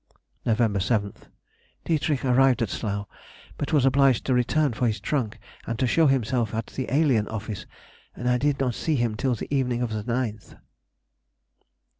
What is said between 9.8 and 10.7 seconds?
of the 9th.